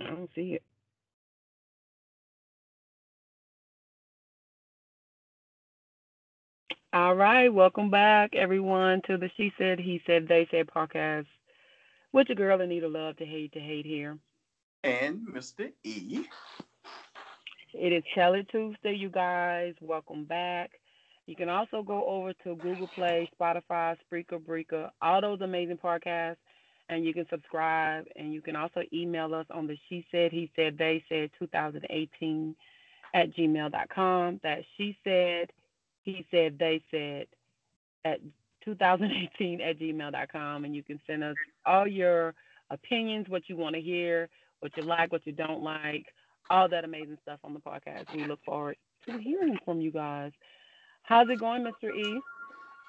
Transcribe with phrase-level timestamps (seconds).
[0.00, 0.62] I don't see it.
[6.92, 11.26] All right, welcome back, everyone, to the She Said, He Said, They Said podcast
[12.12, 14.18] with your girl Anita Love to Hate to Hate here.
[14.82, 15.70] And Mr.
[15.84, 16.24] E.
[17.72, 19.74] It is Kelly Tuesday, you guys.
[19.80, 20.72] Welcome back.
[21.26, 26.38] You can also go over to Google Play, Spotify, Spreaker, Breaker, all those amazing podcasts,
[26.90, 28.04] and you can subscribe.
[28.16, 32.56] And you can also email us on the She Said, He Said, They Said 2018
[33.14, 34.40] at gmail.com.
[34.42, 35.52] That She Said,
[36.02, 37.26] He Said, They Said
[38.04, 38.20] at
[38.64, 40.64] 2018 at gmail.com.
[40.64, 42.34] And you can send us all your
[42.70, 44.28] opinions, what you want to hear,
[44.58, 46.06] what you like, what you don't like,
[46.50, 48.12] all that amazing stuff on the podcast.
[48.14, 50.32] We look forward to hearing from you guys.
[51.02, 51.94] How's it going, Mr.
[51.94, 52.20] E?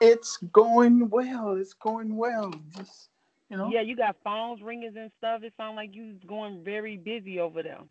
[0.02, 1.55] It's going well.
[1.55, 2.52] It's going well.
[2.75, 3.10] Just
[3.51, 3.69] you know.
[3.71, 5.43] Yeah, you got phones ringing and stuff.
[5.43, 7.81] It sounds like you going very busy over there.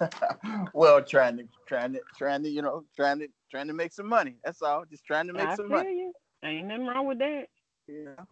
[0.74, 4.08] well, trying to trying to trying to you know trying to trying to make some
[4.08, 4.34] money.
[4.44, 4.84] That's all.
[4.90, 5.88] Just trying to make I some money.
[5.90, 6.12] you.
[6.44, 7.44] Ain't nothing wrong with that.
[7.86, 8.24] Yeah.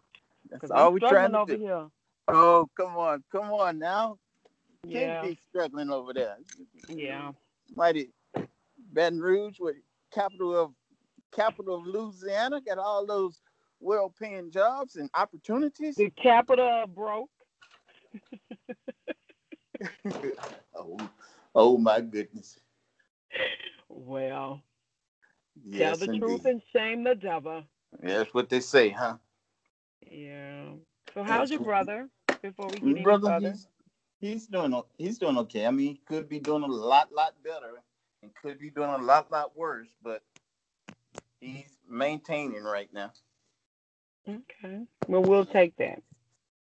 [0.49, 1.61] That's 'Cause all I'm we're trying to over do.
[1.63, 1.87] here.
[2.27, 4.17] Oh, come on, come on now.
[4.91, 6.35] Can't be struggling over there.
[6.89, 7.31] yeah.
[7.75, 8.09] Mighty
[8.91, 9.77] Baton Rouge, with
[10.13, 10.73] capital of
[11.33, 13.39] capital of Louisiana, got all those
[13.83, 15.95] well-paying jobs and opportunities.
[15.97, 17.29] The capital broke.
[20.75, 20.97] oh,
[21.55, 22.59] oh my goodness.
[23.89, 24.61] Well,
[25.63, 26.19] Yes, tell the indeed.
[26.19, 27.63] truth and shame the devil.
[28.03, 29.17] Yeah, that's what they say, huh?
[30.11, 30.71] Yeah.
[31.13, 32.09] So how's your brother?
[32.41, 33.55] Before we get any Brother, further.
[33.55, 33.67] he's
[34.21, 35.65] he's doing he's doing okay.
[35.67, 37.81] I mean, he could be doing a lot, lot better,
[38.23, 40.23] and could be doing a lot, lot worse, but
[41.41, 43.11] he's maintaining right now.
[44.27, 44.85] Okay.
[45.07, 46.01] Well, we'll take that.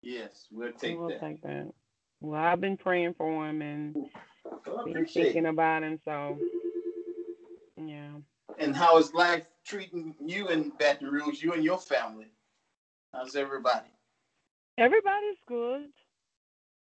[0.02, 0.98] Yes, we'll take that.
[0.98, 1.72] we'll take that.
[2.20, 3.94] Well, I've been praying for him and
[4.66, 5.48] Well, been thinking it.
[5.48, 5.98] about him.
[6.04, 6.38] So,
[7.76, 8.10] yeah.
[8.58, 11.42] And how is life treating you in Baton Rouge?
[11.42, 12.26] You and your family?
[13.12, 13.88] How's everybody?
[14.78, 15.86] Everybody's good.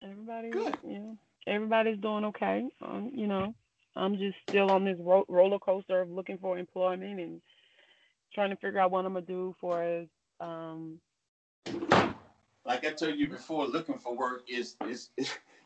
[0.02, 0.76] Everybody, Good.
[0.86, 1.12] yeah.
[1.46, 2.64] Everybody's doing okay.
[2.82, 3.54] Um, you know,
[3.94, 7.40] I'm just still on this ro- roller coaster of looking for employment and
[8.34, 10.06] trying to figure out what I'm gonna do for as
[10.40, 11.00] um
[12.64, 15.10] Like I told you before, looking for work is is,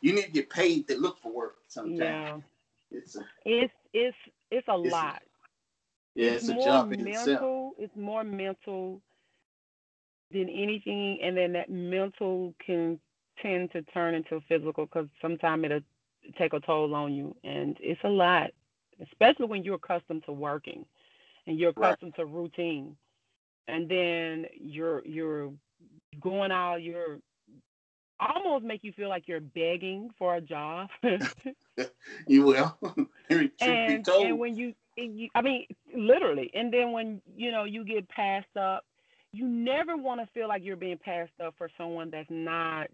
[0.00, 1.56] you need to get paid to look for work.
[1.68, 2.38] Sometimes yeah.
[2.90, 4.16] it's a It's it's
[4.50, 5.22] it's a It's a lot.
[6.14, 7.48] yeah, it's it's a more jump in itself.
[7.48, 7.72] mental.
[7.78, 9.00] It's more mental
[10.32, 12.98] than anything, and then that mental can
[13.42, 15.80] tend to turn into physical because sometimes it'll
[16.38, 18.50] take a toll on you, and it's a lot,
[19.02, 20.84] especially when you're accustomed to working
[21.46, 21.96] and you're Right.
[21.96, 22.96] accustomed to routine,
[23.68, 25.52] and then you're you're
[26.20, 27.18] going out, you're
[28.20, 30.88] almost make you feel like you're begging for a job.
[32.26, 32.78] You will.
[33.60, 34.24] And told.
[34.24, 38.56] and when you, you i mean literally and then when you know you get passed
[38.58, 38.84] up
[39.32, 42.88] you never want to feel like you're being passed up for someone that's not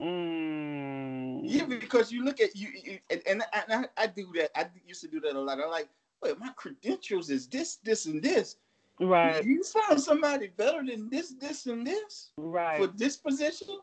[0.00, 4.50] mm, Yeah, because you look at you, you and, and, I, I, I do that.
[4.56, 5.58] I used to do that a lot.
[5.60, 5.88] I'm like,
[6.22, 8.56] wait, my credentials is this, this, and this.
[9.00, 9.44] right.
[9.44, 12.80] You found somebody better than this, this, and this right.
[12.80, 13.78] for this position?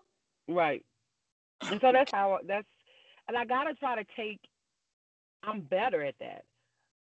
[0.47, 0.83] right.
[1.61, 2.67] And so that's how that's
[3.27, 4.39] and i gotta try to take
[5.43, 6.43] i'm better at that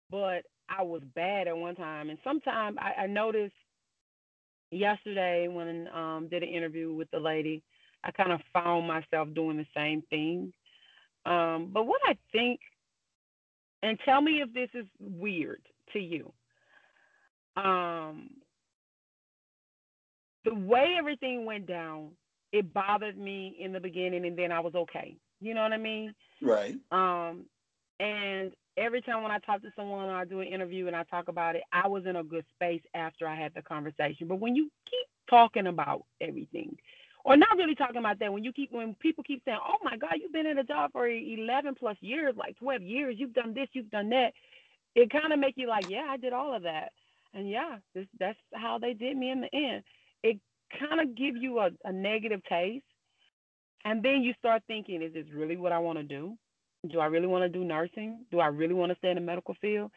[0.10, 2.10] but i was bad at one time.
[2.10, 3.54] And sometimes i, I noticed
[4.72, 7.64] yesterday when um did an interview with the lady
[8.04, 10.54] i kind of found myself doing the same thing.
[11.26, 12.60] Um but what i think
[13.84, 15.62] and tell me if this is weird
[15.94, 16.32] to you
[17.56, 18.30] um
[20.46, 22.10] the way everything went down
[22.52, 25.78] it bothered me in the beginning and then i was okay you know what i
[25.78, 26.78] mean Right.
[26.92, 27.46] um,
[28.00, 31.04] and every time when I talk to someone or I do an interview and I
[31.04, 34.28] talk about it, I was in a good space after I had the conversation.
[34.28, 36.78] But when you keep talking about everything,
[37.28, 39.98] or not really talking about that, when you keep when people keep saying, "Oh my
[39.98, 43.54] God, you've been in a job for 11 plus years, like 12 years, you've done
[43.54, 44.34] this, you've done that,"
[44.96, 46.94] it kind of make you like, "Yeah, I did all of that,"
[47.34, 49.84] and yeah, this that's how they did me in the end.
[50.24, 50.40] It
[50.80, 52.86] kind of give you a, a negative taste,
[53.84, 56.38] and then you start thinking, "Is this really what I want to do?"
[56.90, 58.26] do I really want to do nursing?
[58.32, 59.92] Do I really want to stay in the medical field?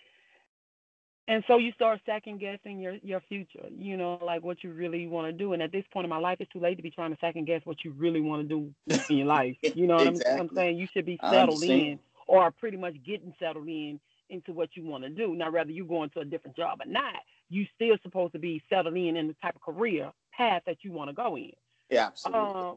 [1.31, 5.06] And so you start second guessing your your future, you know, like what you really
[5.06, 5.53] want to do.
[5.53, 7.47] And at this point in my life, it's too late to be trying to second
[7.47, 8.75] guess what you really want to do
[9.09, 9.56] in your life.
[9.77, 10.79] You know what I'm, I'm saying?
[10.79, 15.05] You should be settled in or pretty much getting settled in into what you want
[15.05, 15.37] to do.
[15.37, 17.15] Now, whether you go into a different job or not,
[17.49, 20.91] you still supposed to be settled in in the type of career path that you
[20.91, 21.53] want to go in.
[21.91, 22.61] Yeah, absolutely.
[22.61, 22.77] Um,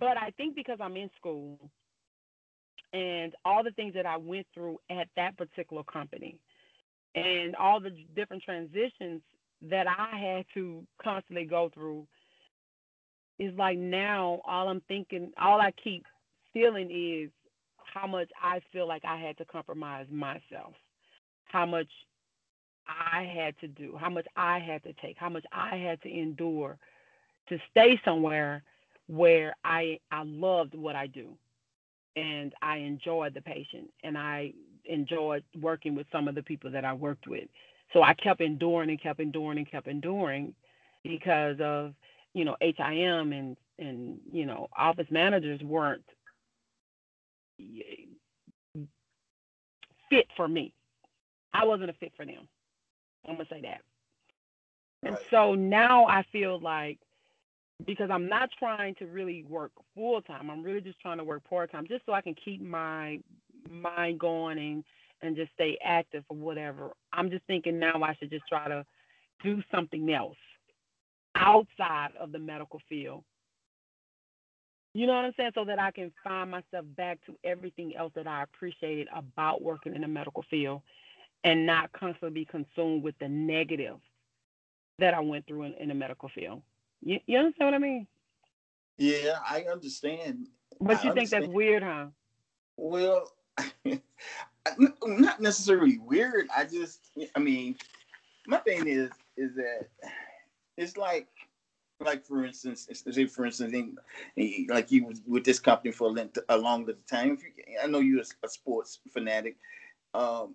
[0.00, 1.58] But I think because I'm in school
[2.94, 6.38] and all the things that I went through at that particular company
[7.14, 9.22] and all the different transitions
[9.62, 12.06] that I had to constantly go through
[13.38, 16.04] is like now all I'm thinking, all I keep
[16.52, 17.30] feeling is
[17.76, 20.74] how much I feel like I had to compromise myself,
[21.44, 21.88] how much
[22.86, 26.08] I had to do, how much I had to take, how much I had to
[26.10, 26.76] endure
[27.48, 28.62] to stay somewhere
[29.06, 31.28] where I I loved what I do
[32.16, 34.52] and I enjoyed the patient and I
[34.86, 37.48] enjoyed working with some of the people that I worked with.
[37.92, 40.54] So I kept enduring and kept enduring and kept enduring
[41.02, 41.94] because of,
[42.32, 46.04] you know, HIM and and you know, office managers weren't
[50.10, 50.72] fit for me.
[51.52, 52.48] I wasn't a fit for them.
[53.28, 53.80] I'm gonna say that.
[55.02, 56.98] And so now I feel like
[57.86, 60.50] because I'm not trying to really work full time.
[60.50, 63.20] I'm really just trying to work part time, just so I can keep my
[63.70, 64.84] mind going and
[65.22, 66.90] and just stay active or whatever.
[67.12, 68.84] I'm just thinking now I should just try to
[69.42, 70.36] do something else
[71.34, 73.24] outside of the medical field.
[74.92, 75.52] You know what I'm saying?
[75.54, 79.94] So that I can find myself back to everything else that I appreciated about working
[79.94, 80.82] in the medical field
[81.42, 83.96] and not constantly be consumed with the negative
[84.98, 86.62] that I went through in, in the medical field.
[87.02, 88.06] You, you understand what I mean?
[88.98, 90.46] Yeah, I understand.
[90.80, 92.06] But I you think that's weird, huh?
[92.76, 93.28] Well,
[95.06, 96.48] not necessarily weird.
[96.56, 97.00] I just,
[97.34, 97.76] I mean,
[98.46, 99.88] my thing is, is that
[100.76, 101.28] it's like,
[102.00, 103.96] like for instance, say for instance, in,
[104.68, 107.32] like you was with this company for a, length, a long time.
[107.32, 107.50] If you,
[107.82, 109.56] I know you're a, a sports fanatic.
[110.12, 110.54] Um,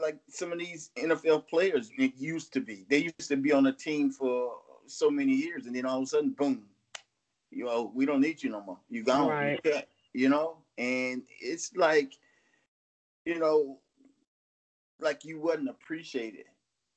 [0.00, 2.86] like some of these NFL players it used to be.
[2.88, 4.54] They used to be on a team for
[4.86, 6.64] so many years, and then all of a sudden, boom,
[7.50, 8.78] you know, we don't need you no more.
[8.88, 9.28] You gone.
[9.28, 9.60] Right.
[9.64, 9.80] You,
[10.14, 12.12] you know, and it's like,
[13.24, 13.78] you know,
[15.00, 16.44] like you wasn't appreciated.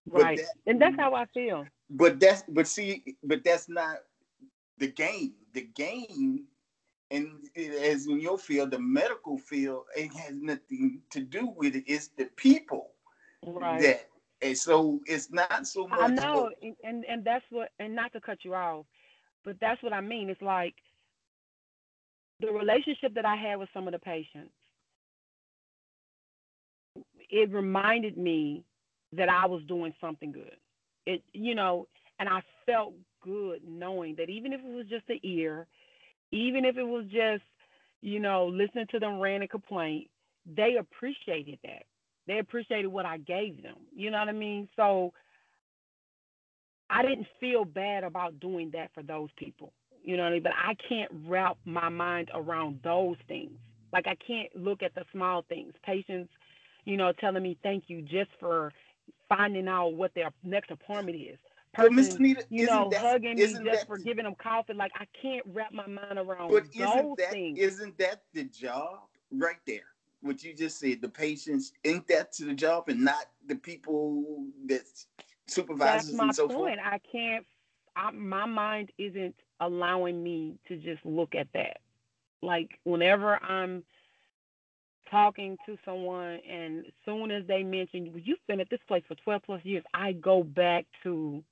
[0.08, 0.38] Right.
[0.38, 1.66] That, and that's how I feel.
[1.90, 3.98] But that's but see, but that's not
[4.78, 5.34] the game.
[5.54, 6.46] The game
[7.12, 11.84] and as in your field, the medical field, it has nothing to do with it.
[11.88, 12.92] It's the people
[13.46, 13.82] right.
[13.82, 14.10] that,
[14.42, 16.00] and so it's not so much.
[16.00, 18.86] I know, and, and and that's what, and not to cut you off,
[19.44, 20.30] but that's what I mean.
[20.30, 20.76] It's like
[22.40, 24.52] the relationship that I had with some of the patients.
[27.30, 28.64] It reminded me
[29.14, 30.56] that I was doing something good.
[31.06, 31.88] It, you know,
[32.20, 35.68] and I felt good knowing that even if it was just an ear
[36.32, 37.44] even if it was just,
[38.02, 40.08] you know, listening to them rant and complain,
[40.46, 41.84] they appreciated that.
[42.28, 43.78] They appreciated what I gave them.
[43.96, 44.68] You know what I mean?
[44.76, 45.14] So
[46.90, 49.74] I didn't feel bad about doing that for those people.
[50.04, 50.44] You know what I mean?
[50.44, 53.54] But I can't wrap my mind around those things.
[53.94, 55.74] Like I can't look at the small things.
[55.84, 56.30] Patients,
[56.86, 58.72] you know, telling me thank you just for
[59.28, 61.38] finding out what their next appointment is
[61.76, 64.74] person, Nita, you know, that, hugging me just that, for giving them coffee.
[64.74, 67.60] Like I can't wrap my mind around but those isn't that, things.
[67.60, 69.00] Isn't that the job
[69.32, 69.84] right there?
[70.22, 74.46] What you just said, the patients, ain't that to the job and not the people
[74.68, 74.82] that
[75.48, 76.58] supervisors That's my and so point.
[76.58, 76.80] forth?
[76.84, 77.46] I can't.
[77.96, 81.78] I, my mind isn't allowing me to just look at that.
[82.42, 83.84] Like whenever I'm
[85.10, 89.16] talking to someone and as soon as they mention you've been at this place for
[89.16, 91.44] 12 plus years i go back to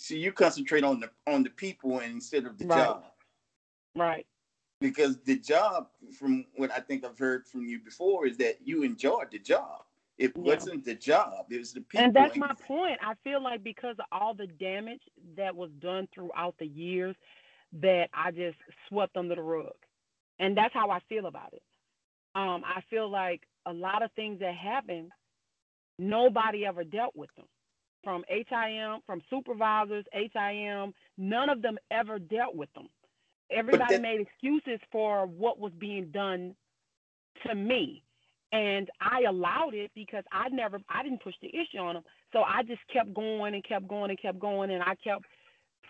[0.00, 2.78] See, you concentrate on the on the people instead of the right.
[2.78, 3.04] job.
[3.94, 4.26] Right.
[4.80, 8.82] Because the job, from what I think I've heard from you before, is that you
[8.82, 9.82] enjoyed the job.
[10.16, 10.54] It yeah.
[10.54, 12.06] wasn't the job; it was the people.
[12.06, 12.98] And that's my point.
[13.02, 15.02] I feel like because of all the damage
[15.36, 17.14] that was done throughout the years,
[17.82, 18.56] that I just
[18.88, 19.74] swept under the rug,
[20.38, 21.62] and that's how I feel about it.
[22.34, 25.10] Um, I feel like a lot of things that happened,
[25.98, 27.46] nobody ever dealt with them
[28.02, 32.88] from HIM, from supervisors, HIM, none of them ever dealt with them.
[33.50, 36.54] Everybody that, made excuses for what was being done
[37.46, 38.02] to me.
[38.52, 42.04] And I allowed it because I never, I didn't push the issue on them.
[42.32, 44.70] So I just kept going and kept going and kept going.
[44.70, 45.24] And I kept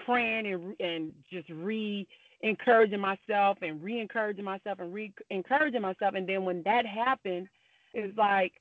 [0.04, 2.06] praying and, and just re
[2.42, 6.14] encouraging myself and re encouraging myself and re encouraging myself.
[6.14, 7.48] And then when that happened,
[7.94, 8.52] it's like,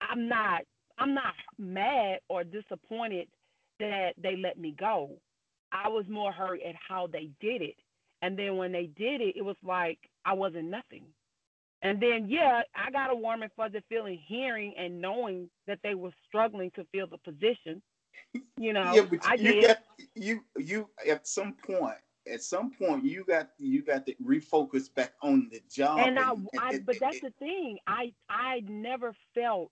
[0.00, 0.62] I'm not
[0.98, 3.28] I'm not mad or disappointed
[3.80, 5.10] that they let me go.
[5.72, 7.76] I was more hurt at how they did it.
[8.22, 11.04] And then when they did it, it was like I wasn't nothing.
[11.82, 15.94] And then, yeah, I got a warm and fuzzy feeling hearing and knowing that they
[15.94, 17.82] were struggling to fill the position.
[18.56, 19.66] You know, yeah, but I you did.
[19.66, 19.78] Got,
[20.14, 21.98] you, you, at some point,
[22.30, 25.98] at some point you got you got to refocus back on the job.
[25.98, 27.78] And, and I, but that's the thing.
[27.86, 29.70] I I never felt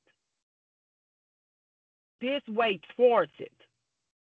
[2.21, 3.53] this way towards it.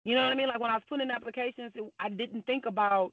[0.04, 0.48] You know what I mean?
[0.48, 3.12] Like when I was putting in applications, I didn't think about,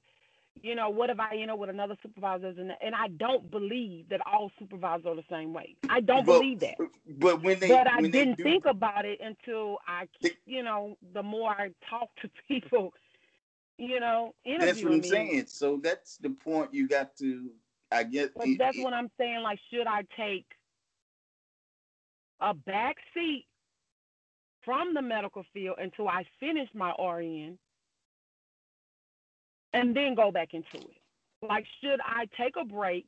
[0.61, 4.09] you know, what if I, you know, with another supervisor, and and I don't believe
[4.09, 5.77] that all supervisors are the same way.
[5.89, 6.75] I don't but, believe that.
[7.17, 10.09] But when they, but I didn't do, think about it until I,
[10.45, 12.93] you know, the more I talk to people,
[13.77, 15.09] you know, That's what I'm me.
[15.09, 15.45] saying.
[15.47, 17.49] So that's the point you got to.
[17.91, 18.29] I guess.
[18.35, 19.41] But it, that's it, what I'm saying.
[19.41, 20.45] Like, should I take
[22.39, 23.45] a back seat
[24.65, 27.57] from the medical field until I finish my RN
[29.73, 30.97] and then go back into it.
[31.47, 33.07] Like, should I take a break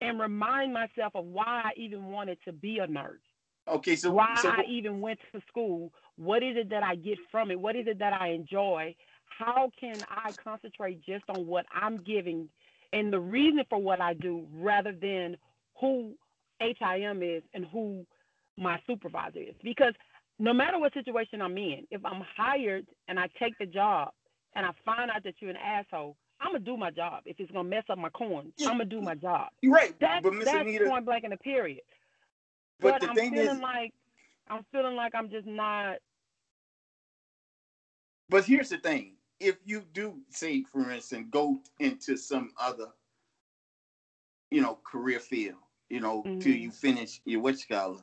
[0.00, 3.20] and remind myself of why I even wanted to be a nurse?
[3.66, 5.90] Okay, so why so, I even went to school.
[6.16, 7.58] What is it that I get from it?
[7.58, 8.94] What is it that I enjoy?
[9.38, 12.48] How can I concentrate just on what I'm giving
[12.92, 15.36] and the reason for what I do rather than
[15.80, 16.14] who
[16.60, 18.06] HIM is and who
[18.56, 19.54] my supervisor is?
[19.62, 19.94] Because
[20.38, 24.12] no matter what situation I'm in, if I'm hired and I take the job
[24.54, 27.22] and I find out that you're an asshole, I'm gonna do my job.
[27.26, 28.68] If it's gonna mess up my corn, yeah.
[28.68, 29.48] I'm gonna do my job.
[29.62, 29.94] You're right.
[30.00, 31.80] That's, but Miss that's Anita, point blank in the period.
[32.80, 33.94] But, but the I'm thing feeling is, like
[34.48, 35.96] I'm feeling like I'm just not.
[38.28, 39.12] But here's the thing:
[39.44, 42.88] if you do, say, for instance, go into some other,
[44.50, 45.56] you know, career field,
[45.88, 46.40] you know, mm-hmm.
[46.40, 48.00] till you finish your what scholar,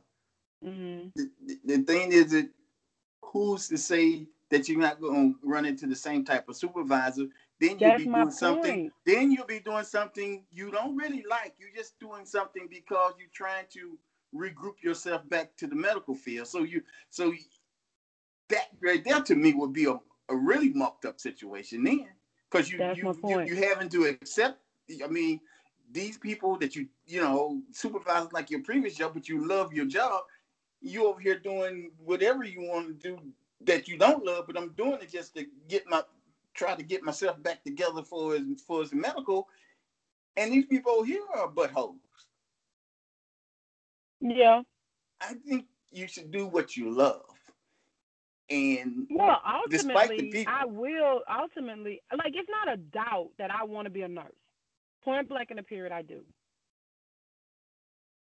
[0.63, 1.09] Mm-hmm.
[1.15, 2.49] The, the, thing is that
[3.23, 7.25] who's to say that you're not going to run into the same type of supervisor?
[7.59, 8.33] Then you'll That's be doing point.
[8.33, 8.91] something.
[9.05, 11.55] Then you'll be doing something you don't really like.
[11.59, 13.97] You're just doing something because you're trying to
[14.35, 16.47] regroup yourself back to the medical field.
[16.47, 17.33] So you, so
[18.49, 19.99] that right there to me would be a,
[20.31, 22.07] a really mucked up situation then,
[22.49, 24.59] because you you, you you having to accept.
[25.03, 25.39] I mean,
[25.91, 29.85] these people that you you know supervise like your previous job, but you love your
[29.85, 30.23] job
[30.81, 33.19] you over here doing whatever you want to do
[33.61, 36.01] that you don't love, but I'm doing it just to get my
[36.53, 39.47] try to get myself back together for as for as medical.
[40.35, 41.97] And these people here are buttholes.
[44.19, 44.61] Yeah.
[45.21, 47.25] I think you should do what you love.
[48.51, 53.85] And well, ultimately, people, I will ultimately like it's not a doubt that I want
[53.85, 54.25] to be a nurse.
[55.05, 56.21] Point blank in the period, I do.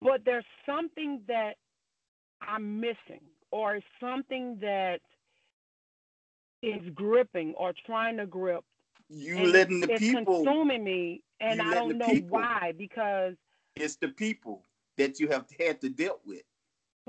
[0.03, 1.55] But there's something that
[2.43, 5.00] I'm missing or something that
[6.62, 8.65] is gripping or trying to grip.
[9.09, 13.35] You letting the it's people consuming me, and I don't know people, why because
[13.75, 14.62] it's the people
[14.99, 16.43] that you have had to deal with.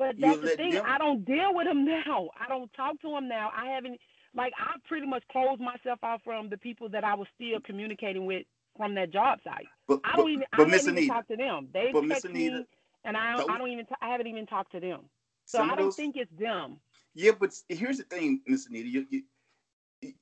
[0.02, 0.72] But that's you the thing.
[0.72, 0.86] Them...
[0.88, 2.30] I don't deal with them now.
[2.40, 3.52] I don't talk to them now.
[3.56, 4.00] I haven't
[4.36, 8.26] like I pretty much closed myself off from the people that I was still communicating
[8.26, 8.44] with
[8.78, 9.68] from that job site.
[9.88, 10.46] But, I don't but, even.
[10.58, 11.68] But I Miss haven't Anita, even talked to them.
[11.72, 12.66] They text Anita, me,
[13.06, 13.86] and I don't, I don't even.
[13.86, 15.02] T- I haven't even talked to them.
[15.46, 16.78] So I don't those, think it's them.
[17.14, 18.88] Yeah, but here's the thing, Miss Anita.
[18.88, 20.14] You, you,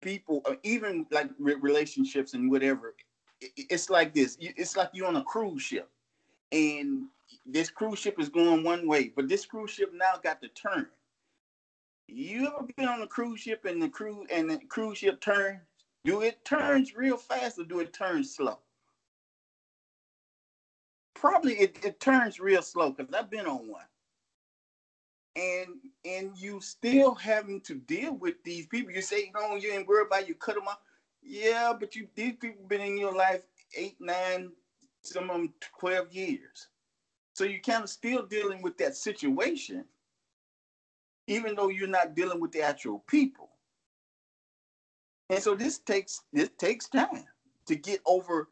[0.00, 2.94] people, uh, even like relationships and whatever,
[3.56, 4.38] it's like this.
[4.40, 5.90] It's like you're on a cruise ship,
[6.52, 7.06] and
[7.46, 10.86] this cruise ship is going one way, but this cruise ship now got to turn.
[12.06, 15.60] You ever been on a cruise ship and the cruise and the cruise ship turns?
[16.04, 18.58] Do it turns real fast or do it turn slow?
[21.14, 23.84] Probably it, it turns real slow because I've been on one
[25.36, 25.68] and
[26.04, 28.92] and you still having to deal with these people.
[28.92, 30.80] You say, no, you ain't worried about you cut them off.
[31.22, 33.42] Yeah, but you these people been in your life
[33.76, 34.52] eight, nine,
[35.02, 36.68] some of them twelve years.
[37.34, 39.84] So you're kind of still dealing with that situation,
[41.26, 43.50] even though you're not dealing with the actual people.
[45.30, 47.24] And so this takes this takes time
[47.66, 48.48] to get over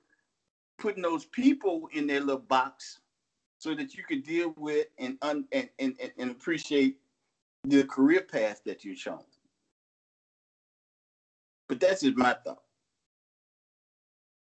[0.78, 3.00] putting those people in their little box
[3.58, 6.96] so that you could deal with and, un, and, and, and appreciate
[7.64, 9.20] the career path that you're shown.
[11.68, 12.62] But that's just my thought.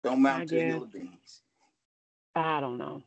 [0.03, 1.41] Don't mount to the hill of beans.
[2.35, 3.03] I don't know.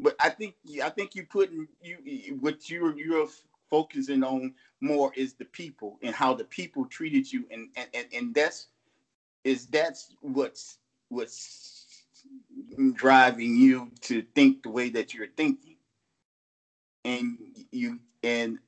[0.00, 3.28] But I think I think you putting you what you're you're
[3.70, 7.46] focusing on more is the people and how the people treated you.
[7.50, 8.68] And and, and, and that's
[9.44, 12.04] is that's what's what's
[12.94, 15.76] driving you to think the way that you're thinking.
[17.04, 17.38] And
[17.72, 18.58] you and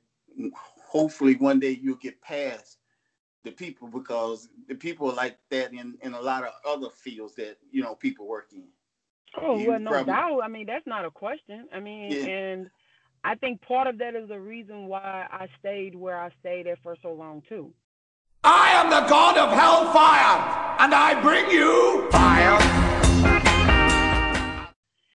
[0.55, 2.79] hopefully one day you'll get past
[3.45, 7.35] the people because the people are like that in in a lot of other fields
[7.37, 8.65] that you know people work in
[9.41, 12.25] oh you well no probably, doubt i mean that's not a question i mean yeah.
[12.25, 12.71] and
[13.25, 16.79] i think part of that is the reason why i stayed where i stayed at
[16.83, 17.73] for so long too
[18.43, 22.57] I am the god of hellfire, and I bring you fire.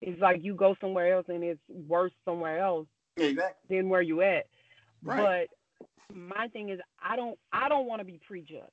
[0.01, 3.77] It's like you go somewhere else and it's worse somewhere else Exactly.
[3.77, 4.47] than where you at.
[5.05, 5.49] Right.
[6.09, 8.67] But my thing is, I don't, I don't want to be prejudged,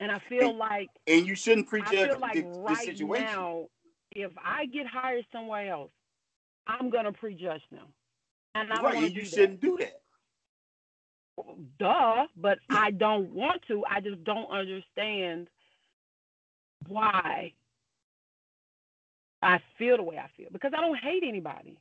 [0.00, 3.48] and I feel And like And you shouldn't I prejudge feel like the, the situation.
[3.48, 3.66] now,
[4.12, 5.90] if I get hired somewhere else,
[6.66, 7.86] I'm gonna prejudge them,
[8.54, 8.92] and I right.
[8.92, 9.78] want And you do shouldn't do that.
[9.78, 10.00] that.
[11.78, 13.84] Duh, but I don't want to.
[13.90, 15.48] I just don't understand
[16.88, 17.52] why
[19.42, 21.78] I feel the way I feel because I don't hate anybody.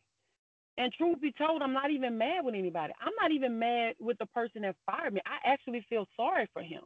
[0.77, 2.93] And truth be told, I'm not even mad with anybody.
[3.01, 5.21] I'm not even mad with the person that fired me.
[5.25, 6.83] I actually feel sorry for him.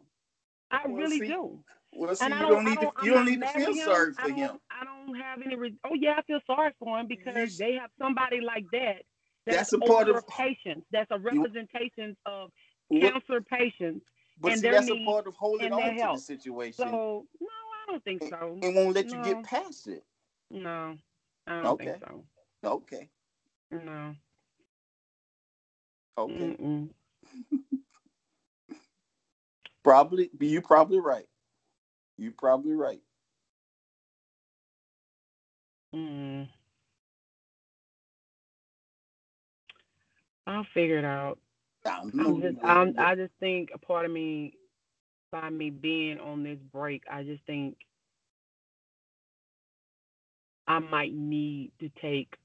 [0.71, 1.59] I Well, really see, do.
[1.93, 2.91] Well, see, And you I don't, don't, need to.
[3.03, 4.59] You don't need to feel sorry for don't, him.
[4.69, 5.55] I don't have any.
[5.55, 9.03] Re- oh yeah, I feel sorry for him because they have somebody like that.
[9.45, 10.85] That's a part of- patients.
[10.91, 12.51] That's a representation of
[12.89, 14.05] What- cancer patients.
[14.41, 16.73] But and see, that's a part of holding on to the situation.
[16.73, 18.57] So no, I don't think so.
[18.61, 20.05] and won't let you get past it.
[20.51, 20.97] No,
[21.47, 21.85] I don't Okay.
[21.85, 22.23] think so.
[22.63, 23.09] Okay.
[23.71, 24.15] No.
[26.17, 26.55] Okay.
[29.89, 30.29] Probably.
[30.39, 31.25] You probably right.
[32.19, 33.01] You probably right.
[35.95, 36.47] Mm.
[40.45, 41.39] I'll figure it out.
[41.87, 44.53] I'm just, I'm, I just think a part of me,
[45.31, 47.77] by me being on this break, I just think
[50.67, 52.35] I might need to take,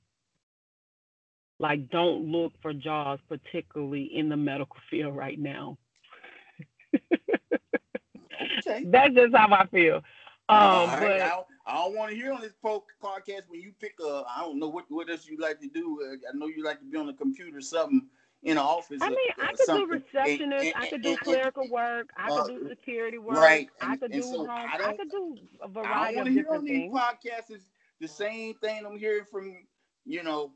[1.58, 5.76] like, don't look for jobs, particularly in the medical field right now.
[8.66, 8.84] Okay.
[8.86, 9.96] That's just how I feel.
[9.96, 13.42] Um, All right, but I don't, I don't want to hear on this po- podcast
[13.48, 14.24] when you pick a.
[14.28, 16.00] I don't know what what else you like to do.
[16.04, 18.02] Uh, I know you like to be on the computer, or something
[18.42, 19.00] in the office.
[19.00, 21.24] I or- mean, I or could do receptionist, And- I and- could do and- and-
[21.24, 24.50] clerical work, I uh, could do security work, right, I could and do so home,
[24.50, 26.64] I I, don't- could do a I don't variety want of to hear on different
[26.66, 26.94] these things.
[26.94, 27.66] podcasts is
[28.00, 29.66] the same thing I'm hearing from
[30.04, 30.52] you know.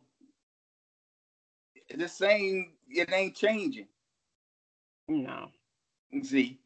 [1.97, 2.75] The same.
[2.91, 3.89] It ain't changing.
[5.09, 5.49] No.
[6.23, 6.59] See,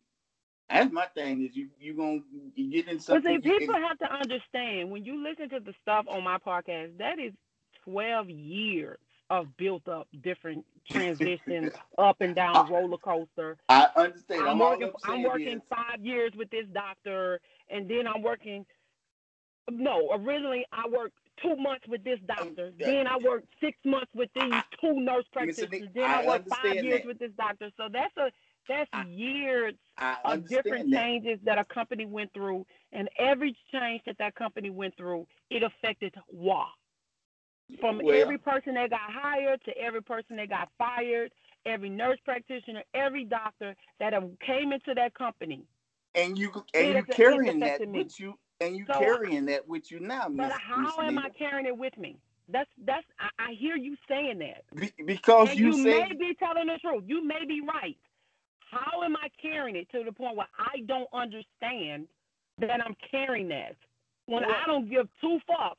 [0.73, 1.45] that's my thing.
[1.45, 2.21] Is you you gonna
[2.55, 3.41] you get in something.
[3.41, 6.99] But see, people have to understand when you listen to the stuff on my podcast,
[6.99, 7.33] that is
[7.85, 8.99] 12 years
[9.31, 13.57] of built up different transitions, up and down roller coaster.
[13.69, 14.43] I understand.
[14.43, 14.93] I'm I'm, working.
[15.05, 18.65] I'm working is- five years with this doctor, and then I'm working.
[19.71, 22.73] No, originally I worked two months with this doctor.
[22.79, 22.87] yeah.
[22.87, 25.89] Then I worked six months with these two nurse practitioners.
[25.95, 27.07] Then I, I worked five years that.
[27.07, 27.71] with this doctor.
[27.77, 28.31] So that's a
[28.69, 31.03] that's I- years I of different that.
[31.03, 35.63] changes that a company went through, and every change that that company went through, it
[35.63, 36.67] affected WA.
[37.81, 41.33] From Well- every person that got hired to every person that got fired,
[41.65, 45.65] every nurse practitioner, every doctor that have came into that company.
[46.15, 48.01] and you and you carrying that me.
[48.03, 51.19] with you, and you So, carrying that with you now, But Miss how Miss am
[51.19, 52.19] I carrying it with me?
[52.49, 54.65] That's that's I, I hear you saying that.
[54.75, 57.05] Be, because you, you, say may be telling the truth.
[57.07, 57.97] You may be right.
[58.73, 62.09] How am I carrying it to the point where I don't understand
[62.59, 63.77] that I'm carrying that
[64.27, 65.77] when Well- I don't give two fucks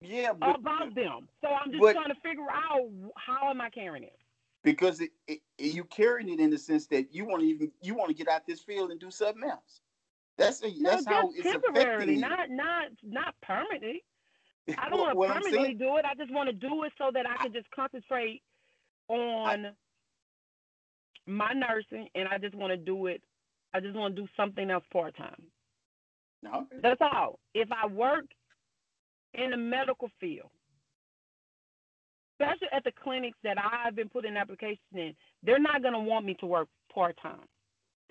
[0.00, 1.28] yeah, but, about them?
[1.42, 4.18] So I'm just but- trying to figure out how am I carrying it.
[4.64, 7.94] because it, it, you carrying it in the sense that you want to even you
[7.94, 9.80] want to get out this field and do something else.
[10.38, 14.02] That's a, No, that's how it's temporarily, affecting not not not permanently.
[14.78, 16.04] I don't What- want to permanently do it.
[16.06, 18.42] I just want to do it so that I can just concentrate
[19.08, 19.68] on
[21.26, 23.22] my nursing, and I just want to do it.
[23.74, 25.42] I just want to do something else part time.
[26.42, 27.38] No, That's all.
[27.54, 28.24] If I work
[29.34, 30.50] in the medical field,
[32.40, 36.26] especially at the clinics that I've been putting applications in, they're not going to want
[36.26, 37.46] me to work part time.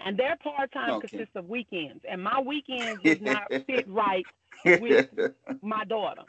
[0.05, 0.99] And their part time Okay.
[0.99, 4.27] consists of weekends, and my weekends does not fit right
[4.75, 4.99] with
[5.61, 6.23] my daughter.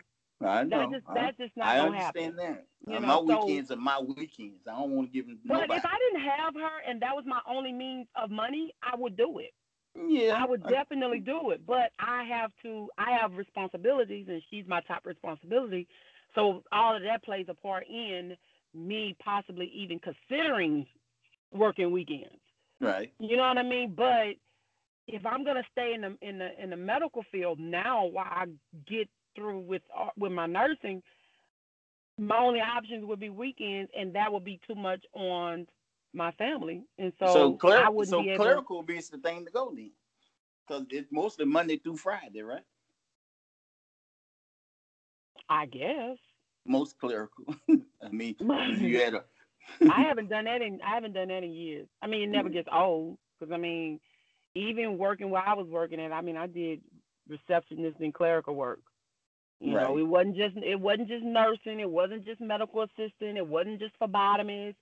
[0.44, 0.79] I know.
[0.81, 2.25] That just that's just not I gonna happen.
[2.25, 2.66] understand that.
[2.87, 4.66] You know, my so- weekends are my weekends.
[4.66, 5.79] I don't want to give them But nobody.
[5.79, 9.16] if I didn't have her and that was my only means of money, I would
[9.16, 9.53] do it.
[9.94, 11.66] yeah, I would definitely do it.
[11.66, 15.88] But I have to I have responsibilities and she's my top responsibility.
[16.35, 18.37] So all of that plays a part in
[18.75, 20.87] me possibly even considering
[21.53, 22.40] working weekends.
[22.81, 23.11] right.
[23.18, 23.94] You know what I mean?
[23.96, 24.37] But
[25.09, 28.46] if I'm gonna stay in the in the in the medical field now while I
[28.87, 31.03] get through with uh, with my nursing,
[32.18, 35.66] my only options would be weekends, and that would be too much on
[36.14, 38.64] my family, and so, So, cler- I wouldn't so be able.
[38.64, 39.92] clerical be the thing to go then,
[40.66, 42.64] because it's mostly Monday through Friday, right?
[45.49, 46.18] I guess
[46.66, 47.44] Most clerical.
[48.03, 48.37] I mean,
[48.81, 49.25] you had a.
[49.88, 51.88] I haven't done that in I haven't done that in years.
[52.03, 53.18] I mean, it never gets old.
[53.38, 54.01] Because I mean,
[54.55, 56.81] even working where I was working at, I mean, I did
[57.29, 58.81] receptionist and clerical work.
[59.61, 59.85] You Right.
[59.87, 63.81] know, it wasn't just it wasn't just nursing, it wasn't just medical assistant, it wasn't
[63.81, 64.77] just phlebotomist.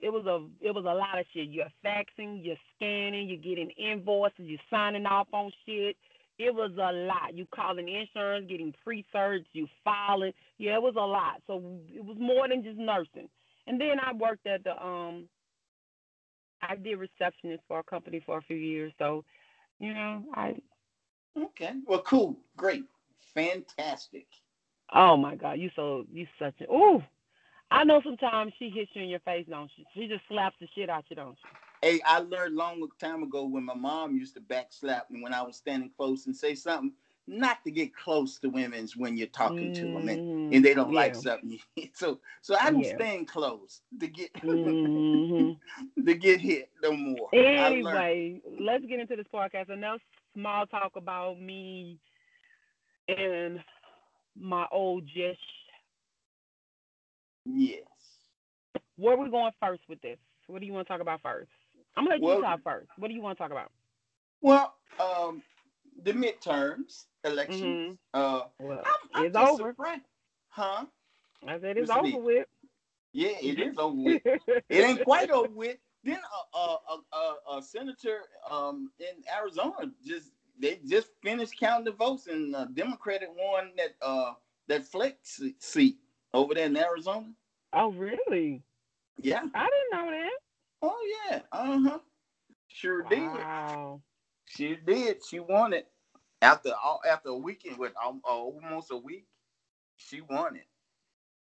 [0.00, 1.48] It was a it was a lot of shit.
[1.48, 5.96] You're faxing, you're scanning, you're getting invoices, you're signing off on shit.
[6.38, 7.34] It was a lot.
[7.34, 10.32] You calling insurance, getting pre-search, you filing.
[10.58, 11.42] Yeah, it was a lot.
[11.46, 13.28] So it was more than just nursing.
[13.66, 15.28] And then I worked at the um
[16.62, 18.92] I did receptionist for a company for a few years.
[18.98, 19.24] So,
[19.80, 20.54] you know, I
[21.36, 21.74] Okay.
[21.86, 22.36] Well, cool.
[22.56, 22.84] Great.
[23.34, 24.26] Fantastic.
[24.94, 27.02] oh my God, you so you such a ooh.
[27.70, 29.84] I know sometimes she hits you in your face, don't she?
[29.94, 31.48] She just slaps the shit out you, don't she?
[31.82, 35.42] Hey, I learned long time ago when my mom used to backslap me when I
[35.42, 36.92] was standing close and say something,
[37.26, 40.94] not to get close to women's when you're talking to them and, and they don't
[40.94, 41.58] like something.
[41.94, 42.94] So so I don't Yeah.
[42.96, 45.56] stand close to get Mhm.
[46.06, 47.28] to get hit no more.
[47.34, 49.70] Anyway, let's get into this podcast.
[49.70, 50.00] Enough
[50.34, 51.98] small talk about me
[53.08, 53.60] and
[54.38, 55.36] my old Jish.
[57.44, 57.82] Yes.
[58.96, 60.18] Where we going first with this?
[60.46, 61.50] What do you want to talk about first?
[61.96, 62.88] I'm gonna let Well- you talk first.
[62.98, 63.70] What do you want to talk about?
[64.40, 65.42] Well, um,
[66.02, 67.98] the midterms election.
[68.14, 69.70] Uh, Well, I'm, I'm it's over.
[69.70, 70.02] surprised.
[70.48, 70.86] Huh?
[71.46, 72.14] I said it's over Lee.
[72.14, 72.46] with.
[73.12, 74.22] Yeah, it is over with.
[74.68, 75.76] It ain't quite over with.
[76.04, 76.18] Then
[76.54, 81.92] a, a, a, a, a senator um, in Arizona just they just finished counting the
[81.92, 84.32] votes, and uh, Democratic won that uh,
[84.68, 85.98] that flex seat
[86.34, 87.28] over there in Arizona.
[87.72, 88.62] oh, really?
[89.20, 89.42] Yeah.
[89.54, 90.30] I didn't know that.
[90.82, 91.40] Oh yeah.
[91.52, 91.98] Uh huh.
[92.68, 93.20] Sure did.
[93.20, 94.00] Wow.
[94.46, 95.18] She did.
[95.28, 95.88] She won it
[96.42, 99.26] after all after a weekend with uh, almost a week.
[99.96, 100.66] She won it.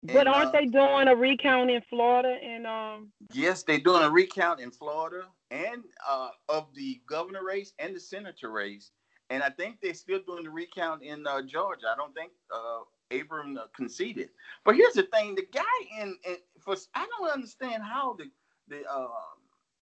[0.02, 3.12] But And, aren't uh, they doing a recount in Florida and um?
[3.32, 8.00] Yes, they're doing a recount in Florida and uh, of the governor race and the
[8.00, 8.92] senator race,
[9.30, 11.86] and I think they're still doing the recount in uh, Georgia.
[11.92, 12.80] I don't think uh,
[13.18, 14.30] Abram uh, conceded.
[14.64, 15.62] But here's the thing: the guy
[16.00, 18.30] in, in for I don't understand how the
[18.68, 19.08] the uh,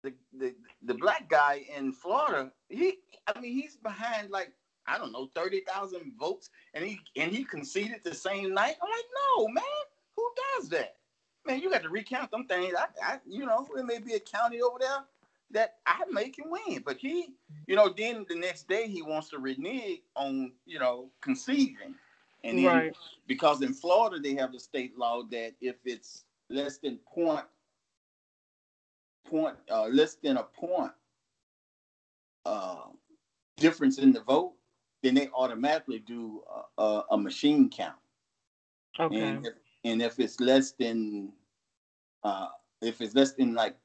[0.02, 4.52] the, the the black guy in Florida he I mean he's behind like
[4.86, 8.76] I don't know thirty thousand votes, and he and he conceded the same night.
[8.82, 9.04] I'm like,
[9.36, 9.64] no man,
[10.16, 10.96] who does that?
[11.46, 12.74] Man, you got to recount them things.
[12.78, 15.04] I, I, you know, it may be a county over there
[15.52, 17.34] that I make him win, but he,
[17.66, 21.94] you know, then the next day he wants to renege on, you know, conceding,
[22.44, 22.96] and then Right.
[23.26, 27.44] because in Florida they have the state law that if it's less than point,
[29.28, 30.92] point, uh, less than a point,
[32.46, 32.86] uh,
[33.56, 34.54] difference in the vote,
[35.02, 36.42] then they automatically do
[36.78, 37.94] a, a, a machine count.
[38.98, 39.16] Okay.
[39.16, 39.52] And if,
[39.84, 41.32] and if it's less than,
[42.24, 42.48] uh,
[42.82, 43.76] if it's less than like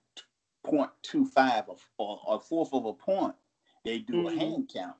[0.65, 3.35] 0.25 or, or, or fourth of a point,
[3.83, 4.27] they do Mhm.
[4.27, 4.95] a hand count.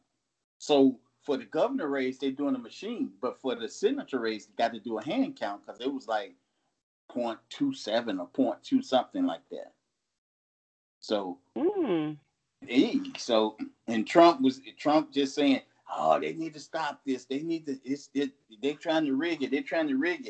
[0.60, 4.54] So for the governor race, they're doing a machine, but for the senator race, they
[4.64, 6.36] got to do a hand count because it was like
[7.12, 9.74] 0.27 or 0.2 something like that.
[11.00, 12.18] So Mm.
[12.68, 15.62] Hey, so and Trump was Trump just saying,
[15.94, 17.26] "Oh, they need to stop this.
[17.26, 17.80] They need to.
[17.84, 18.32] It's it.
[18.62, 19.52] They're trying to rig it.
[19.52, 20.28] They're trying to rig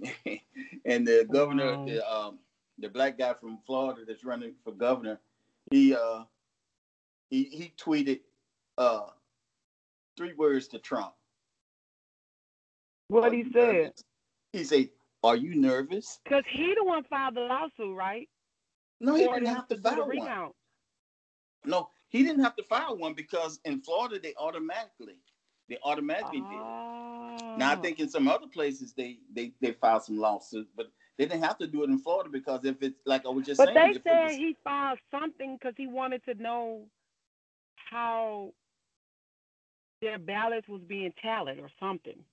[0.00, 0.42] it."
[0.84, 1.84] and the governor, Wow.
[1.84, 2.38] the um,
[2.78, 5.20] the black guy from Florida that's running for governor,
[5.70, 6.24] he uh,
[7.30, 8.20] he he tweeted
[8.76, 9.08] uh,
[10.16, 11.14] three words to Trump.
[13.08, 13.52] What he said?
[13.54, 14.04] nervous?
[14.52, 14.88] He said,
[15.22, 18.28] "Are you nervous?" Cause he the one filed the lawsuit, right?
[19.00, 20.18] No, he didn't have to file one.
[20.18, 20.54] recount.
[21.64, 25.16] No, he didn't have to file one because in Florida they automatically
[25.68, 27.58] they automatically did it.
[27.58, 27.82] Now I Oh.
[27.82, 31.58] think in some other places they they they filed some lawsuits, but they didn't have
[31.58, 34.10] to do it in Florida because if it's like I was just But saying, they
[34.10, 36.84] said he filed something because he wanted to know
[37.90, 38.52] how
[40.00, 42.24] their ballots was being tallied or something.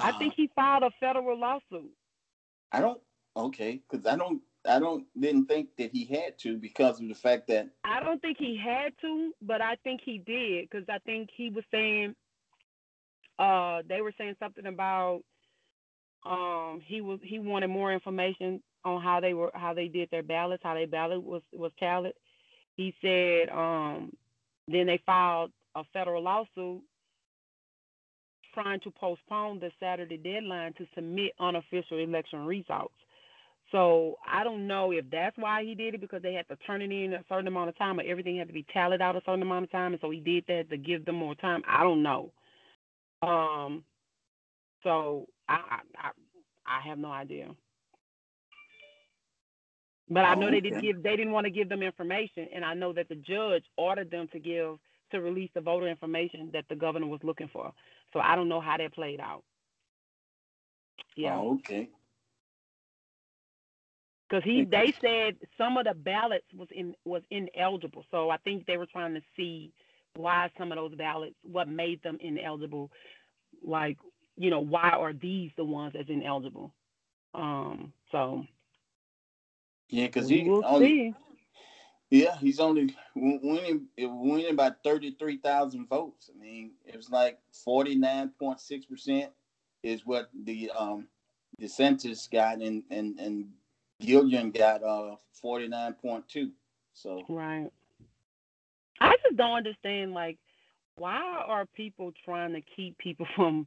[0.00, 1.90] I uh, think he filed a federal lawsuit.
[2.72, 3.00] I don't
[3.36, 7.14] okay because I don't I don't didn't think that he had to because of the
[7.14, 10.98] fact that I don't think he had to, but I think he did because I
[11.06, 12.14] think he was saying,
[13.38, 15.22] uh, they were saying something about,
[16.26, 20.22] um, he was he wanted more information on how they were how they did their
[20.22, 22.14] ballots, how they ballot was was tallied.
[22.76, 24.12] He said, um,
[24.68, 26.82] then they filed a federal lawsuit
[28.52, 32.94] trying to postpone the Saturday deadline to submit unofficial election results.
[33.72, 36.82] So I don't know if that's why he did it because they had to turn
[36.82, 39.22] it in a certain amount of time or everything had to be tallied out a
[39.26, 41.62] certain amount of time, and so he did that to give them more time.
[41.68, 42.32] I don't know.
[43.22, 43.84] Um.
[44.82, 45.54] So I
[45.98, 46.10] I
[46.66, 47.48] I, have no idea.
[50.08, 52.64] But I Oh, know they didn't give they didn't want to give them information, and
[52.64, 54.78] I know that the judge ordered them to give
[55.12, 57.72] to release the voter information that the governor was looking for.
[58.12, 59.44] So I don't know how that played out.
[61.16, 61.90] Yeah, Oh, okay.
[64.28, 68.04] because he they said some of the ballots was in was ineligible.
[68.10, 69.72] So I think they were trying to see
[70.16, 72.90] why some of those ballots, what made them ineligible,
[73.66, 73.98] like
[74.36, 76.72] you know why are these the ones that's ineligible?
[77.34, 78.44] Um, so
[79.88, 81.14] Yeah, because he will only see.
[82.10, 86.30] yeah he's only winning winning by thirty three thousand votes.
[86.34, 89.32] I mean, it was like forty nine point six percent
[89.82, 91.08] is what the um
[91.60, 93.48] DeSantis got, and and and
[94.00, 96.52] Gillum got uh forty nine point two.
[96.92, 97.70] So Right.
[99.00, 100.38] I just don't understand like
[100.96, 103.66] why are people trying to keep people from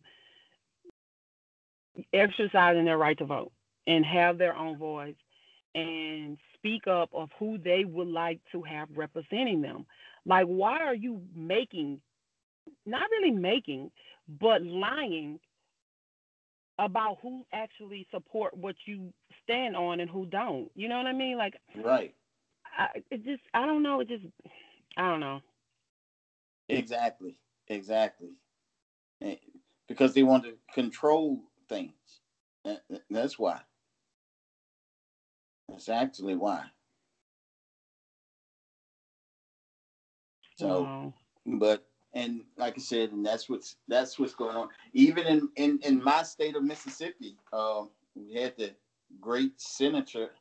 [2.14, 3.52] exercising their right to vote
[3.88, 5.16] and have their own voice
[5.76, 9.86] and speak up of who they would like to have representing them.
[10.26, 12.02] Like why are you making
[12.86, 13.92] not really making
[14.28, 15.40] but lying
[16.80, 20.70] about who actually support what you stand on and who don't.
[20.76, 21.38] You know what I mean?
[21.38, 22.16] Like right,
[22.78, 24.00] I, it just I don't know.
[24.00, 24.26] It just
[24.98, 25.42] I don't know.
[26.70, 27.36] exactly,
[27.68, 28.30] exactly,
[29.88, 31.94] because they want to control things.
[32.66, 33.62] That- that- That's why.
[35.70, 36.66] That's actually why.
[40.58, 40.84] So.
[40.84, 41.14] Wow.
[41.46, 44.70] but and like I said, and that's what's that's what's going on.
[44.94, 48.76] Even in in in my state of Mississippi, um, we had the
[49.22, 50.32] great senator.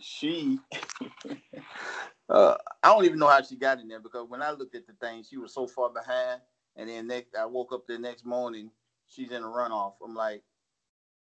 [0.00, 0.58] She,
[2.30, 4.86] uh, I don't even know how she got in there because when I looked at
[4.86, 6.40] the thing, she was so far behind.
[6.76, 8.70] And then next, I woke up the next morning,
[9.08, 9.94] she's in a runoff.
[10.04, 10.42] I'm like,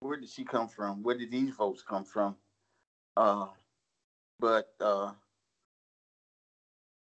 [0.01, 1.03] where did she come from?
[1.03, 2.37] Where did these votes come from?
[3.17, 3.47] Uh,
[4.39, 5.13] but uh,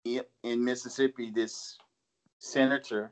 [0.06, 1.78] in Mississippi, this
[2.40, 3.12] senator,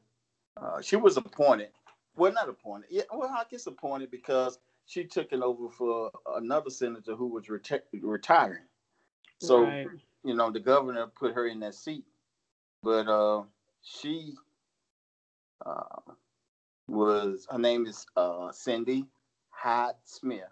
[0.57, 1.69] uh, she was appointed.
[2.15, 2.87] Well, not appointed.
[2.89, 7.45] Yeah, well, I guess appointed because she took it over for another senator who was
[7.45, 8.65] reti- retiring.
[9.39, 9.87] So Right.
[10.23, 12.03] you know, the governor put her in that seat,
[12.83, 13.43] but uh,
[13.81, 14.33] she
[15.65, 16.13] uh,
[16.87, 19.05] was her name is uh, Cindy
[19.61, 20.43] Hyde Smith,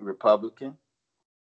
[0.00, 0.76] Republican.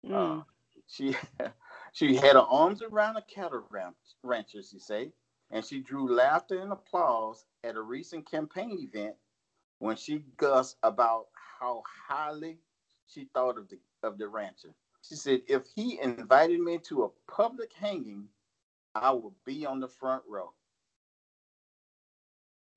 [0.06, 0.46] Mm.
[0.88, 1.15] She
[1.91, 5.12] she had her arms around a cattle ranch, rancher, she say,
[5.52, 9.15] and she drew laughter and applause at a recent campaign event
[9.80, 11.28] when she gussed about
[11.60, 12.60] how highly
[13.08, 14.74] she thought of the of the rancher.
[15.02, 18.30] She said, "If he invited me to a public hanging,
[18.96, 20.54] I would be on the front row."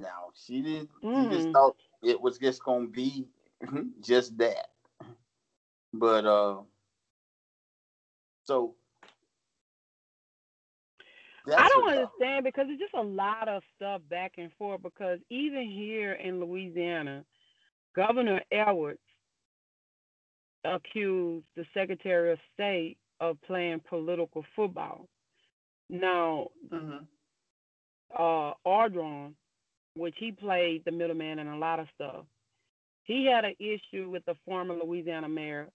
[0.00, 0.90] Now she didn't.
[1.14, 1.52] She just Mm.
[1.52, 3.28] thought it was just gonna be
[4.00, 4.68] just that,
[5.92, 6.58] but uh,
[8.44, 8.74] so
[11.56, 14.82] I don't understand because it's just a lot of stuff back and forth.
[14.82, 17.24] Because even here in Louisiana,
[17.96, 19.00] Governor Edwards
[20.64, 25.08] accused the Secretary of State of playing political football.
[25.88, 27.06] Now, Mhm.
[28.14, 29.34] uh, Ardoin,
[29.94, 32.26] which he played the middleman in a lot of stuff,
[33.08, 35.68] he had an issue with the former Louisiana mayor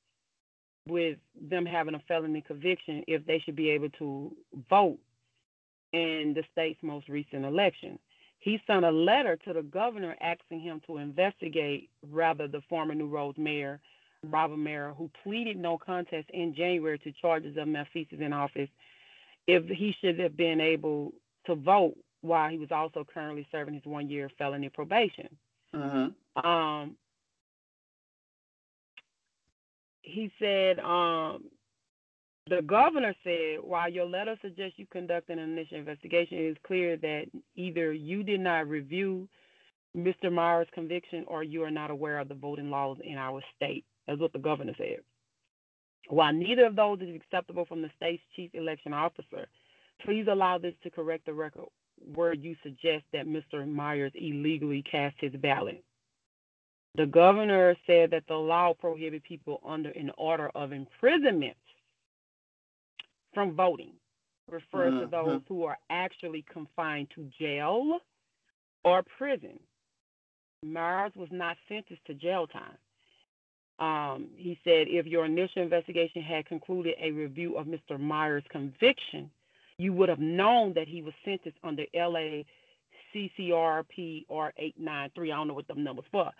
[0.88, 1.17] with
[1.50, 4.32] them having a felony conviction if they should be able to
[4.69, 5.00] vote
[5.93, 7.98] in the state's most recent election.
[8.39, 13.08] He sent a letter to the governor asking him to investigate rather the former New
[13.08, 13.80] Roads mayor,
[14.24, 18.69] Robert Myers, who pleaded no contest in January to charges of malfeasance in office,
[19.48, 21.13] if he should have been able
[21.46, 25.30] to vote while he was also currently serving his one year felony probation.
[25.74, 26.13] Mhm.
[26.36, 26.96] Um,
[30.04, 31.46] he said, um,
[32.50, 36.98] the governor said, while your letter suggests you conduct an initial investigation, it is clear
[36.98, 39.28] that either you did not review
[39.96, 40.32] Mr.
[40.32, 43.86] Myers' conviction or you are not aware of the voting laws in our state.
[44.08, 44.98] That's what the governor said.
[46.10, 49.48] While neither of those is acceptable from the state's chief election officer,
[50.04, 51.68] please allow this to correct the record
[52.13, 53.66] where you suggest that Mr.
[53.66, 55.84] Myers illegally cast his ballot.
[56.95, 61.58] The governor said that the law prohibits people under an order of imprisonment
[63.34, 63.93] from voting,
[64.47, 65.12] refers to Mhm.
[65.12, 67.99] those who are actually confined to jail
[68.84, 69.60] or prison.
[70.63, 72.77] Myers was not sentenced to jail time.
[73.79, 77.99] Um, he said if your initial investigation had concluded a review of Mr.
[77.99, 79.32] Myers' conviction,
[79.79, 82.45] you would have known that he was sentenced under LA
[83.12, 85.32] CCRP or 893.
[85.32, 86.32] I don't know what the numbers for.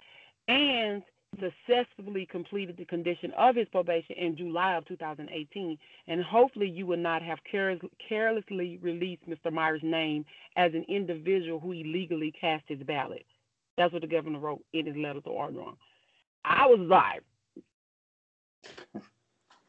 [0.48, 1.04] And
[1.40, 5.78] successfully completed the condition of his probation in July of 2018,
[6.08, 9.52] and hopefully you will not have carelessly released Mr.
[9.52, 10.26] Myers' name
[10.56, 13.26] as an individual who illegally cast his ballot.
[13.78, 15.76] That's what the governor wrote in his letter to Ardoin.
[16.46, 17.24] I was like,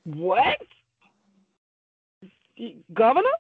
[0.04, 0.58] what?
[2.92, 3.30] Governor?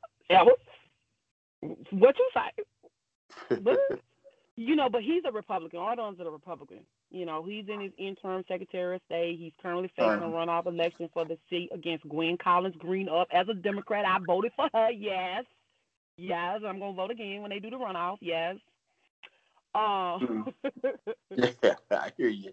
[1.90, 3.56] What you say?
[4.56, 5.80] You know, but he's a Republican.
[5.80, 6.78] Ardoin's a Republican.
[7.10, 9.38] You know, he's in his interim Secretary of State.
[9.38, 13.26] He's currently facing a runoff election for the seat against Gwen Collins Greenup.
[13.32, 14.90] As a Democrat, I voted for her.
[14.90, 15.44] Yes,
[16.16, 18.18] yes, I'm gonna vote again when they do the runoff.
[18.20, 18.56] Yes.
[19.74, 20.52] Um,
[21.36, 22.52] yeah, I hear you.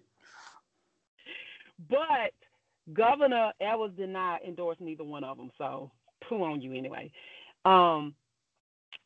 [1.89, 2.33] But
[2.93, 5.91] Governor Edwards did not endorse neither one of them, so
[6.27, 7.11] poo on you anyway.
[7.65, 8.15] Um,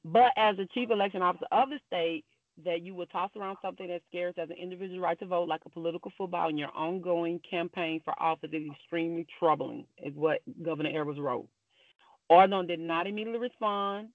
[0.03, 2.25] but as the chief election officer of the state,
[2.63, 5.61] that you will toss around something that scares as an individual right to vote, like
[5.65, 10.89] a political football, in your ongoing campaign for office is extremely troubling, is what Governor
[10.89, 11.47] Edwards wrote.
[12.31, 14.09] Ardoin did not immediately respond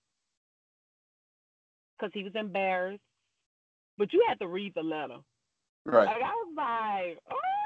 [1.99, 3.03] because he was embarrassed.
[3.99, 5.19] But you had to read the letter.
[5.85, 6.07] Right.
[6.07, 7.60] Like, I was oh,